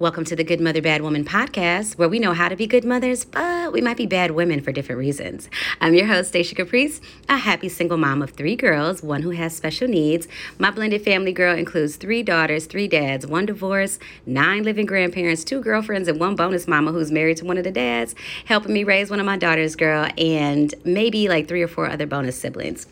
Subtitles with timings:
[0.00, 2.84] Welcome to the Good Mother Bad Woman podcast, where we know how to be good
[2.84, 5.50] mothers, but we might be bad women for different reasons.
[5.80, 9.56] I'm your host, Stacia Caprice, a happy single mom of three girls, one who has
[9.56, 10.28] special needs.
[10.56, 15.60] My blended family girl includes three daughters, three dads, one divorce, nine living grandparents, two
[15.60, 19.10] girlfriends, and one bonus mama who's married to one of the dads, helping me raise
[19.10, 22.86] one of my daughters, girl, and maybe like three or four other bonus siblings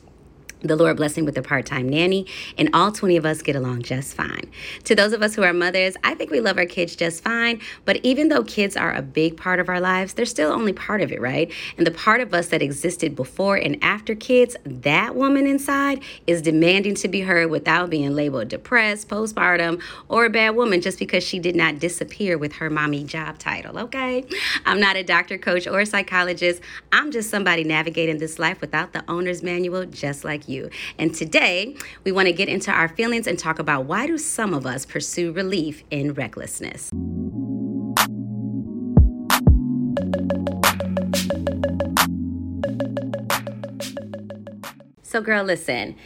[0.63, 3.83] the Lord blessing with a part time nanny, and all 20 of us get along
[3.83, 4.51] just fine.
[4.85, 7.61] To those of us who are mothers, I think we love our kids just fine,
[7.85, 11.01] but even though kids are a big part of our lives, they're still only part
[11.01, 11.53] of it, right?
[11.77, 16.43] And the part of us that existed before and after kids, that woman inside is
[16.43, 21.23] demanding to be heard without being labeled depressed, postpartum, or a bad woman just because
[21.23, 24.25] she did not disappear with her mommy job title, okay?
[24.65, 26.63] I'm not a doctor, coach, or psychologist.
[26.93, 30.71] I'm just somebody navigating this life without the owner's manual, just like you you.
[30.99, 34.55] And today, we want to get into our feelings and talk about why do some
[34.55, 36.91] of us pursue relief in recklessness.
[45.03, 45.97] So, girl, listen.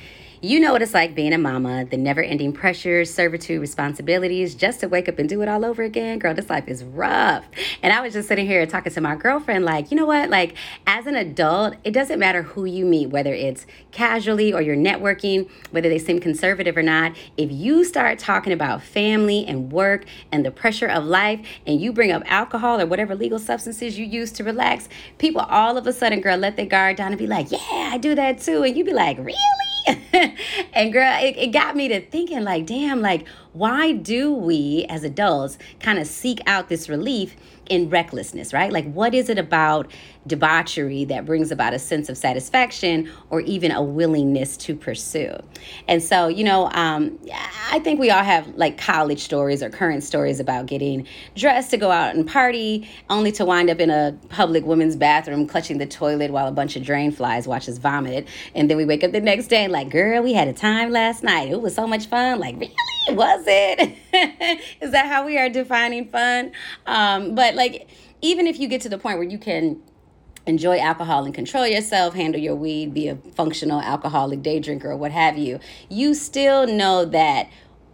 [0.42, 4.80] You know what it's like being a mama, the never ending pressures, servitude, responsibilities, just
[4.80, 6.18] to wake up and do it all over again.
[6.18, 7.44] Girl, this life is rough.
[7.82, 10.30] And I was just sitting here talking to my girlfriend, like, you know what?
[10.30, 14.76] Like, as an adult, it doesn't matter who you meet, whether it's casually or you're
[14.76, 17.14] networking, whether they seem conservative or not.
[17.36, 21.92] If you start talking about family and work and the pressure of life, and you
[21.92, 25.92] bring up alcohol or whatever legal substances you use to relax, people all of a
[25.92, 28.62] sudden, girl, let their guard down and be like, yeah, I do that too.
[28.62, 29.36] And you'd be like, really?
[30.72, 35.04] and girl, it, it got me to thinking, like, damn, like, why do we as
[35.04, 37.36] adults kind of seek out this relief
[37.70, 38.72] in recklessness, right?
[38.72, 39.90] Like, what is it about
[40.26, 45.32] debauchery that brings about a sense of satisfaction or even a willingness to pursue?
[45.86, 47.16] And so, you know, um,
[47.70, 51.06] I think we all have like college stories or current stories about getting
[51.36, 55.46] dressed to go out and party, only to wind up in a public women's bathroom
[55.46, 58.26] clutching the toilet while a bunch of drain flies watch us vomit.
[58.52, 60.90] And then we wake up the next day and, like, girl, we had a time
[60.90, 61.50] last night.
[61.52, 62.40] It was so much fun.
[62.40, 62.74] Like, really?
[63.08, 63.96] It was it?
[64.80, 66.52] Is that how we are defining fun?
[66.86, 67.88] Um, but like
[68.22, 69.80] even if you get to the point where you can
[70.46, 74.96] enjoy alcohol and control yourself, handle your weed, be a functional alcoholic day drinker or
[74.96, 77.48] what have you, you still know that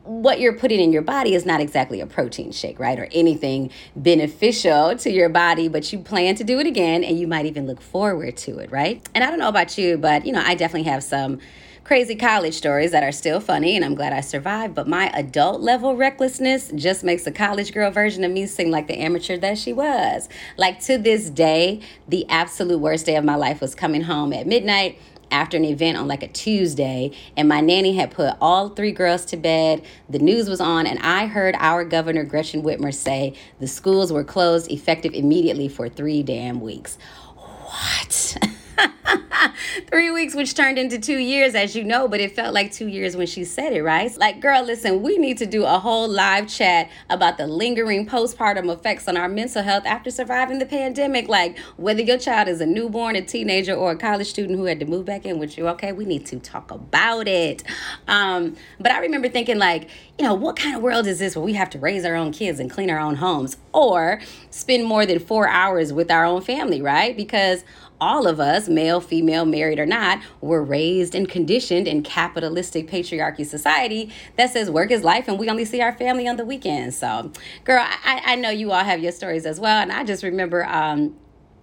[0.07, 2.99] what you're putting in your body is not exactly a protein shake, right?
[2.99, 7.27] Or anything beneficial to your body, but you plan to do it again and you
[7.27, 9.07] might even look forward to it, right?
[9.15, 11.41] And I don't know about you, but you know, I definitely have some
[11.87, 14.75] crazy college stories that are still funny, and I'm glad I survived.
[14.75, 18.89] But my adult level recklessness just makes the college girl version of me seem like
[18.89, 20.29] the amateur that she was.
[20.57, 24.49] Like to this day, the absolute worst day of my life was coming home at
[24.49, 24.99] midnight
[25.31, 29.25] after an event on like a Tuesday, and my nanny had put all three girls
[29.27, 29.85] to bed.
[30.11, 34.25] The news was on, and I heard our governor, Gretchen Whitmer, say the schools were
[34.25, 36.99] closed effective immediately for three damn weeks.
[37.37, 38.39] What?
[39.91, 42.89] Three weeks, which turned into two years, as you know, but it felt like two
[42.89, 44.15] years when she said it, right?
[44.17, 48.73] Like, girl, listen, we need to do a whole live chat about the lingering postpartum
[48.73, 51.29] effects on our mental health after surviving the pandemic.
[51.29, 54.81] Like, whether your child is a newborn, a teenager, or a college student who had
[54.81, 57.63] to move back in with you, okay, we need to talk about it.
[58.09, 61.45] Um, but I remember thinking, like, you know, what kind of world is this where
[61.45, 64.21] we have to raise our own kids and clean our own homes or
[64.51, 67.17] spend more than four hours with our own family, right?
[67.17, 67.65] Because
[68.01, 73.45] all of us, male, female, married or not, were raised and conditioned in capitalistic patriarchy
[73.45, 76.97] society that says work is life and we only see our family on the weekends.
[76.99, 77.31] So,
[77.65, 79.81] girl, I, I know you all have your stories as well.
[79.81, 81.17] And I just remember, um,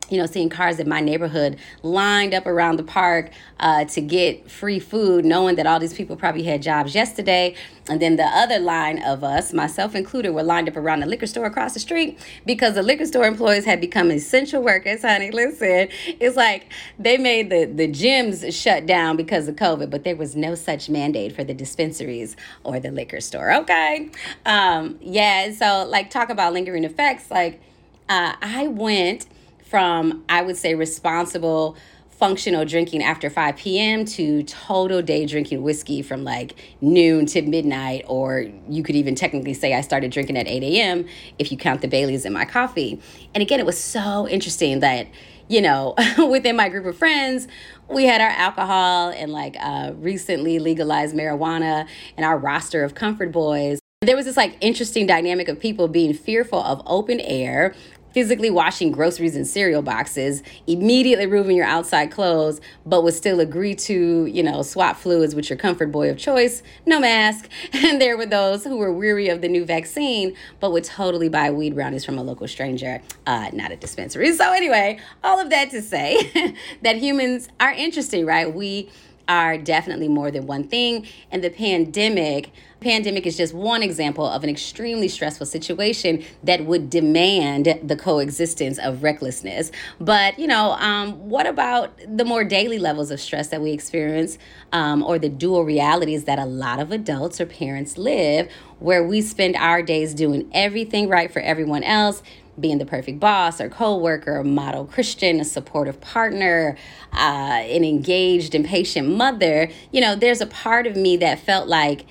[0.10, 4.52] you know, seeing cars in my neighborhood lined up around the park uh, to get
[4.52, 7.56] free food, knowing that all these people probably had jobs yesterday.
[7.90, 11.28] And then the other line of us, myself included, were lined up around the liquor
[11.28, 15.32] store across the street because the liquor store employees had become essential workers, honey.
[15.32, 15.90] Listen,
[16.20, 20.36] it's like they made the, the gyms shut down because of COVID, but there was
[20.36, 23.54] no such mandate for the dispensaries or the liquor store.
[23.54, 24.10] Okay.
[24.46, 25.52] Um, yeah.
[25.52, 27.32] So, like, talk about lingering effects.
[27.32, 27.62] Like,
[28.10, 29.28] uh, I went
[29.74, 31.76] from, I would say, responsible
[32.12, 34.06] functional drinking after 5 p.m.
[34.06, 39.56] to total day drinking whiskey from like noon to midnight, or you could even technically
[39.56, 41.08] say I started drinking at 8 a.m.
[41.40, 43.02] if you count the Baileys in my coffee.
[43.34, 45.08] And again, it was so interesting that,
[45.48, 47.48] you know, within my group of friends,
[47.90, 53.32] we had our alcohol and like uh, recently legalized marijuana and our roster of comfort
[53.32, 53.80] boys.
[54.02, 57.74] There was this like interesting dynamic of people being fearful of open air
[58.14, 63.76] physically washing groceries and cereal boxes, immediately removing your outside clothes, but would still agree
[63.76, 67.50] to, you know, swap fluids with your comfort boy of choice, no mask.
[67.84, 71.52] And there were those who were weary of the new vaccine, but would totally buy
[71.52, 74.32] weed brownies from a local stranger, uh, not a dispensary.
[74.32, 78.54] So, anyway, all of that to say that humans are interesting, right?
[78.54, 78.90] We
[79.28, 81.08] are definitely more than one thing.
[81.32, 86.90] And the pandemic, pandemic is just one example of an extremely stressful situation that would
[86.90, 89.72] demand the coexistence of recklessness.
[90.00, 94.38] But, you know, um, what about the more daily levels of stress that we experience
[94.72, 99.22] um, or the dual realities that a lot of adults or parents live where we
[99.22, 102.22] spend our days doing everything right for everyone else?
[102.60, 106.78] Being the perfect boss or co-worker, a model Christian, a supportive partner,
[107.14, 111.68] uh, an engaged and patient mother, you know, there's a part of me that felt
[111.68, 112.06] like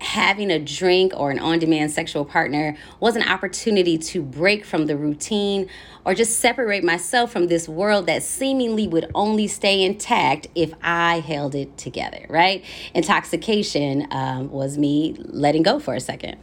[0.00, 4.86] having a drink or an on demand sexual partner was an opportunity to break from
[4.86, 5.68] the routine
[6.06, 11.20] or just separate myself from this world that seemingly would only stay intact if I
[11.20, 12.64] held it together, right?
[12.94, 16.38] Intoxication um, was me letting go for a second.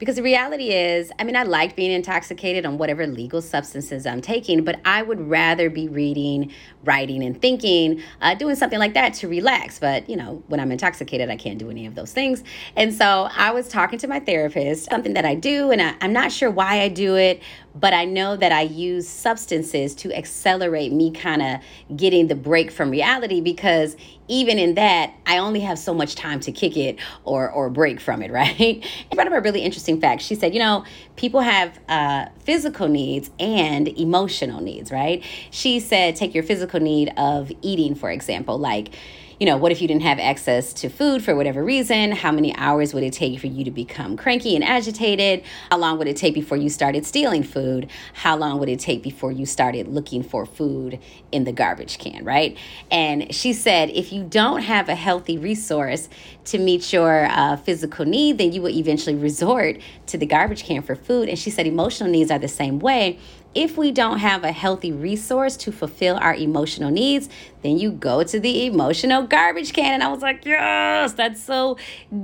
[0.00, 4.22] Because the reality is, I mean, I like being intoxicated on whatever legal substances I'm
[4.22, 6.52] taking, but I would rather be reading,
[6.84, 9.78] writing, and thinking, uh, doing something like that to relax.
[9.78, 12.42] But, you know, when I'm intoxicated, I can't do any of those things.
[12.76, 16.14] And so I was talking to my therapist, something that I do, and I, I'm
[16.14, 17.42] not sure why I do it,
[17.74, 21.60] but I know that I use substances to accelerate me kind of
[21.94, 23.96] getting the break from reality because
[24.30, 28.00] even in that, I only have so much time to kick it or or break
[28.00, 28.86] from it, right?
[29.10, 30.22] I brought up a really interesting fact.
[30.22, 30.84] She said, you know,
[31.16, 35.22] people have uh, physical needs and emotional needs, right?
[35.50, 38.94] She said, take your physical need of eating, for example, like
[39.40, 42.12] you know, what if you didn't have access to food for whatever reason?
[42.12, 45.42] How many hours would it take for you to become cranky and agitated?
[45.70, 47.88] How long would it take before you started stealing food?
[48.12, 50.98] How long would it take before you started looking for food
[51.32, 52.54] in the garbage can, right?
[52.90, 56.10] And she said, if you don't have a healthy resource
[56.44, 59.78] to meet your uh, physical need, then you will eventually resort
[60.08, 61.30] to the garbage can for food.
[61.30, 63.18] And she said, emotional needs are the same way
[63.54, 67.28] if we don't have a healthy resource to fulfill our emotional needs,
[67.62, 69.94] then you go to the emotional garbage can.
[69.94, 71.76] And I was like, yes, that's so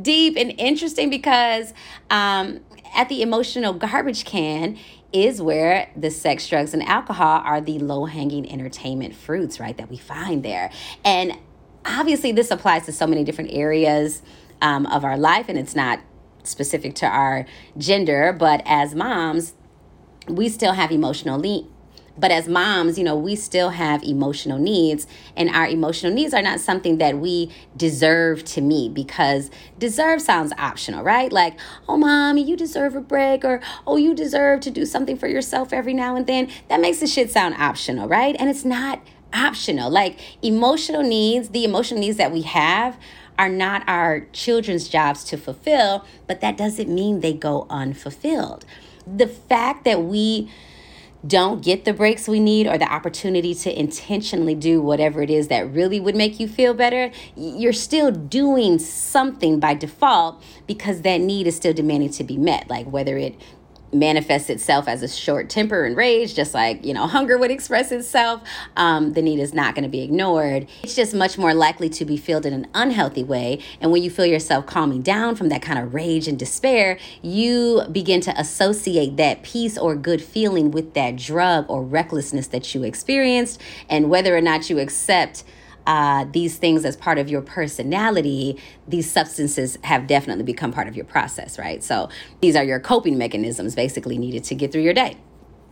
[0.02, 1.74] deep and interesting because
[2.10, 2.60] um,
[2.94, 4.78] at the emotional garbage can,
[5.12, 9.76] is where the sex, drugs, and alcohol are the low hanging entertainment fruits, right?
[9.76, 10.70] That we find there.
[11.04, 11.32] And
[11.84, 14.22] obviously, this applies to so many different areas
[14.60, 16.00] um, of our life, and it's not
[16.42, 17.46] specific to our
[17.78, 19.54] gender, but as moms,
[20.28, 21.66] we still have emotional need
[22.18, 25.06] but as moms, you know, we still have emotional needs,
[25.36, 30.52] and our emotional needs are not something that we deserve to meet because deserve sounds
[30.56, 31.30] optional, right?
[31.30, 31.58] Like,
[31.88, 35.72] oh, mommy, you deserve a break, or oh, you deserve to do something for yourself
[35.72, 36.50] every now and then.
[36.68, 38.34] That makes the shit sound optional, right?
[38.38, 39.02] And it's not
[39.34, 39.90] optional.
[39.90, 42.98] Like, emotional needs, the emotional needs that we have,
[43.38, 48.64] are not our children's jobs to fulfill, but that doesn't mean they go unfulfilled
[49.06, 50.50] the fact that we
[51.26, 55.48] don't get the breaks we need or the opportunity to intentionally do whatever it is
[55.48, 61.20] that really would make you feel better, you're still doing something by default because that
[61.20, 62.68] need is still demanding to be met.
[62.68, 63.34] Like whether it
[63.98, 67.92] manifests itself as a short temper and rage, just like, you know, hunger would express
[67.92, 68.42] itself,
[68.76, 70.66] um, the need is not going to be ignored.
[70.82, 73.60] It's just much more likely to be filled in an unhealthy way.
[73.80, 77.82] And when you feel yourself calming down from that kind of rage and despair, you
[77.90, 82.82] begin to associate that peace or good feeling with that drug or recklessness that you
[82.82, 83.60] experienced.
[83.88, 85.44] And whether or not you accept
[85.86, 90.96] uh, these things as part of your personality, these substances have definitely become part of
[90.96, 91.82] your process, right?
[91.82, 92.08] So
[92.40, 95.16] these are your coping mechanisms basically needed to get through your day.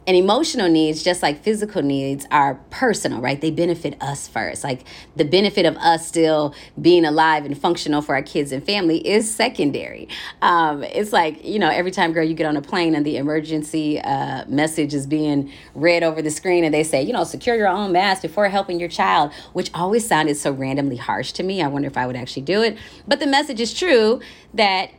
[0.07, 3.41] And emotional needs, just like physical needs, are personal, right?
[3.41, 4.63] They benefit us first.
[4.63, 4.85] Like
[5.17, 9.33] the benefit of us still being alive and functional for our kids and family is
[9.33, 10.09] secondary.
[10.43, 13.17] Um, it's like, you know, every time, girl, you get on a plane and the
[13.17, 17.57] emergency uh, message is being read over the screen and they say, you know, secure
[17.57, 21.63] your own mask before helping your child, which always sounded so randomly harsh to me.
[21.63, 22.77] I wonder if I would actually do it.
[23.09, 24.21] But the message is true
[24.53, 24.91] that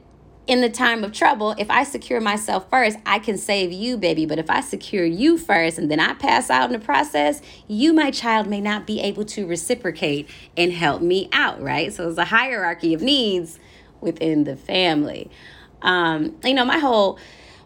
[0.48, 4.26] in the time of trouble, if I secure myself first, I can save you, baby.
[4.26, 7.94] But if I secure you first and then I pass out in the process, you,
[7.94, 11.92] my child, may not be able to reciprocate and help me out, right?
[11.92, 13.60] So it's a hierarchy of needs
[14.02, 15.32] within the family.
[15.82, 17.20] Um, you know, my whole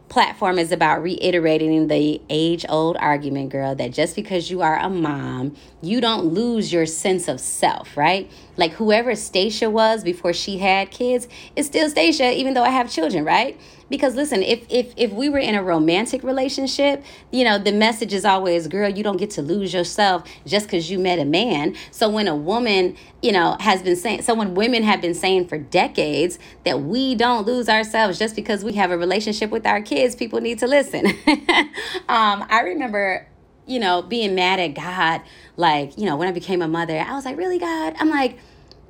[0.09, 4.89] platform is about reiterating the age old argument, girl, that just because you are a
[4.89, 8.29] mom, you don't lose your sense of self, right?
[8.57, 12.91] Like whoever Stacia was before she had kids is still Stacia, even though I have
[12.91, 13.59] children, right?
[13.89, 18.13] Because listen if if if we were in a romantic relationship you know the message
[18.13, 21.75] is always girl you don't get to lose yourself just because you met a man.
[21.91, 25.47] So when a woman you know has been saying so when women have been saying
[25.47, 29.81] for decades that we don't lose ourselves just because we have a relationship with our
[29.81, 31.07] kids people need to listen.
[32.07, 33.27] Um, i remember
[33.65, 35.21] you know being mad at god
[35.57, 37.95] like you know when i became a mother i was like really god?
[37.99, 38.37] I'm like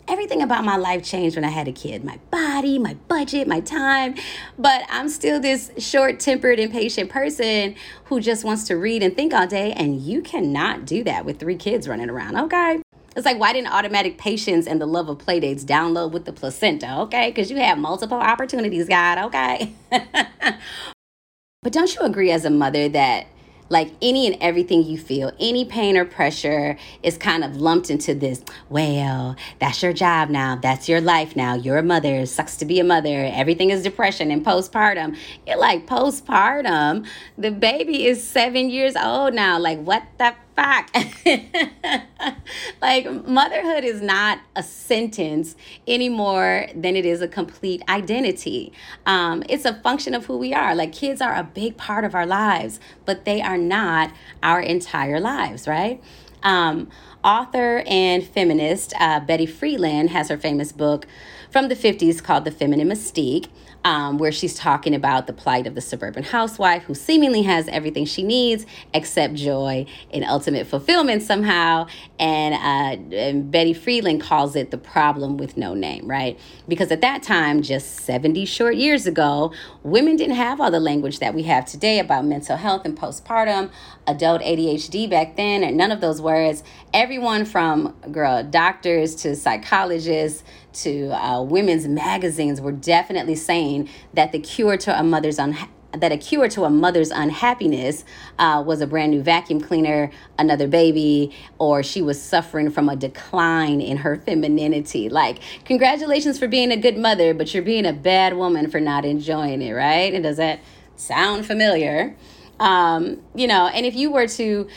[0.09, 3.59] everything about my life changed when I had a kid my body, my budget, my
[3.59, 4.15] time.
[4.57, 7.75] But I'm still this short tempered, impatient person
[8.05, 9.71] who just wants to read and think all day.
[9.73, 12.81] And you cannot do that with three kids running around, okay?
[13.15, 16.99] It's like, why didn't automatic patience and the love of playdates download with the placenta,
[17.01, 17.29] okay?
[17.29, 19.73] Because you have multiple opportunities, God, okay?
[19.89, 23.27] but don't you agree as a mother that
[23.69, 28.13] like any and everything you feel, any pain or pressure is kind of lumped into
[28.13, 30.55] this, well, that's your job now.
[30.55, 31.53] That's your life now.
[31.55, 32.15] You're a mother.
[32.15, 33.29] It sucks to be a mother.
[33.33, 35.15] Everything is depression and postpartum.
[35.45, 37.07] You're like, postpartum?
[37.38, 39.59] The baby is seven years old now.
[39.59, 40.93] Like, what the fuck?
[42.81, 45.55] like, motherhood is not a sentence
[45.87, 48.73] any more than it is a complete identity.
[49.05, 50.75] Um, it's a function of who we are.
[50.75, 54.11] Like, kids are a big part of our lives, but they are not
[54.43, 56.01] our entire lives, right?
[56.43, 56.89] Um,
[57.24, 61.05] author and feminist uh, Betty Friedan has her famous book
[61.51, 63.50] from the 50s called The Feminine Mystique
[63.84, 68.05] um, where she's talking about the plight of the suburban housewife who seemingly has everything
[68.05, 71.88] she needs except joy and ultimate fulfillment somehow.
[72.19, 76.38] And, uh, and Betty Friedan calls it the problem with no name, right?
[76.67, 79.53] Because at that time, just 70 short years ago,
[79.84, 83.72] women didn't have all the language that we have today about mental health and postpartum,
[84.08, 86.28] adult ADHD back then, and none of those words.
[86.29, 86.62] Whereas
[86.93, 90.43] everyone from girl doctors to psychologists
[90.83, 95.57] to uh, women's magazines were definitely saying that the cure to a mother's un-
[95.91, 98.05] that a cure to a mother's unhappiness
[98.38, 102.95] uh, was a brand new vacuum cleaner, another baby, or she was suffering from a
[102.95, 105.09] decline in her femininity.
[105.09, 109.03] Like, congratulations for being a good mother, but you're being a bad woman for not
[109.03, 110.13] enjoying it, right?
[110.13, 110.59] And does that
[110.95, 112.15] sound familiar?
[112.59, 114.67] Um, you know, and if you were to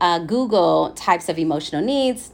[0.00, 2.32] uh, Google types of emotional needs,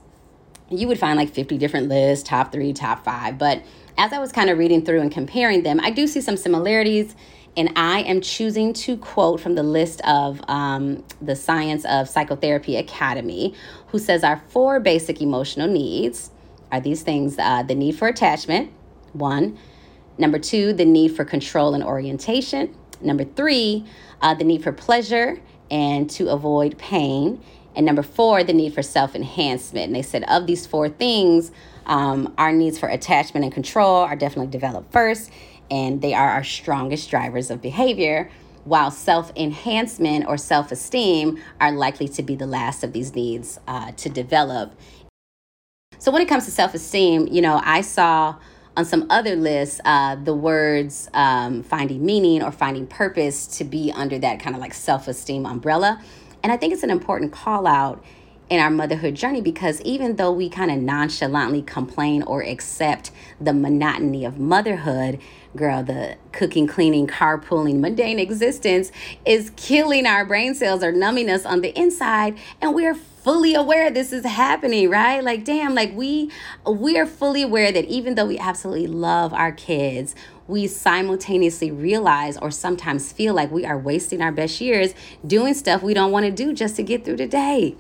[0.71, 3.39] you would find like 50 different lists, top three, top five.
[3.39, 3.63] But
[3.97, 7.15] as I was kind of reading through and comparing them, I do see some similarities.
[7.57, 12.77] And I am choosing to quote from the list of um, the Science of Psychotherapy
[12.77, 13.55] Academy,
[13.89, 16.31] who says our four basic emotional needs
[16.73, 18.73] are these things uh, the need for attachment,
[19.13, 19.57] one.
[20.19, 22.75] Number two, the need for control and orientation.
[23.01, 23.87] Number three,
[24.21, 25.41] uh, the need for pleasure
[25.75, 27.43] and to avoid pain.
[27.75, 29.87] And number four, the need for self enhancement.
[29.87, 31.51] And they said, of these four things,
[31.87, 35.31] um, our needs for attachment and control are definitely developed first,
[35.71, 38.31] and they are our strongest drivers of behavior,
[38.63, 43.59] while self enhancement or self esteem are likely to be the last of these needs
[43.67, 44.79] uh, to develop.
[45.99, 48.37] So, when it comes to self esteem, you know, I saw
[48.77, 53.93] on some other lists uh, the words um, finding meaning or finding purpose to be
[53.95, 56.03] under that kind of like self esteem umbrella.
[56.43, 58.05] And I think it's an important call out
[58.51, 63.11] in our motherhood journey because even though we kind of nonchalantly complain or accept
[63.41, 65.19] the monotony of motherhood,
[65.57, 68.93] girl, the cooking, cleaning, carpooling, mundane existence
[69.25, 72.37] is killing our brain cells or numbing us on the inside.
[72.61, 75.25] And we're fully aware this is happening, right?
[75.25, 76.31] Like, damn, like we
[76.67, 80.15] we are fully aware that even though we absolutely love our kids,
[80.47, 84.95] we simultaneously realize or sometimes feel like we are wasting our best years
[85.27, 87.75] doing stuff we don't want to do just to get through the day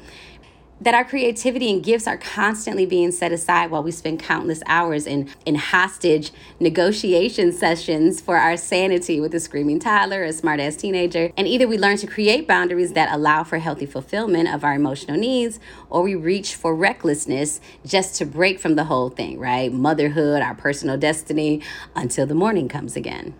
[0.80, 5.06] that our creativity and gifts are constantly being set aside while we spend countless hours
[5.06, 10.76] in, in hostage negotiation sessions for our sanity with a screaming toddler, a smart ass
[10.76, 11.32] teenager.
[11.36, 15.16] And either we learn to create boundaries that allow for healthy fulfillment of our emotional
[15.16, 19.72] needs, or we reach for recklessness just to break from the whole thing, right?
[19.72, 21.62] Motherhood, our personal destiny,
[21.94, 23.34] until the morning comes again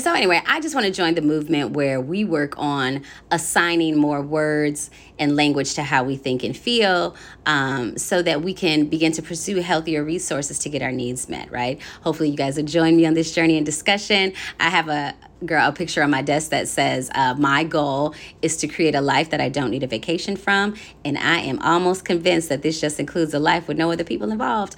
[0.00, 4.22] so anyway, I just want to join the movement where we work on assigning more
[4.22, 7.14] words and language to how we think and feel,
[7.46, 11.50] um, so that we can begin to pursue healthier resources to get our needs met.
[11.50, 11.80] Right?
[12.02, 14.32] Hopefully, you guys will join me on this journey and discussion.
[14.58, 15.14] I have a
[15.46, 19.00] girl a picture on my desk that says uh, my goal is to create a
[19.00, 22.80] life that i don't need a vacation from and i am almost convinced that this
[22.80, 24.76] just includes a life with no other people involved.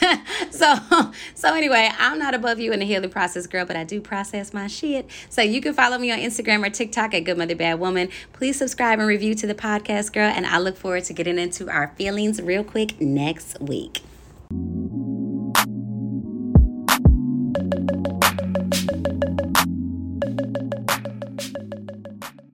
[0.50, 0.74] So
[1.34, 4.54] so anyway i'm not above you in the healing process girl but i do process
[4.54, 5.08] my shit.
[5.28, 8.08] So you can follow me on instagram or tiktok at good mother bad woman.
[8.32, 11.68] Please subscribe and review to the podcast girl and i look forward to getting into
[11.68, 14.02] our feelings real quick next week